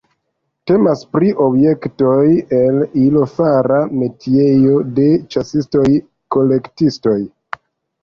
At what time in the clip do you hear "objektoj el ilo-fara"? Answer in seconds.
1.47-3.79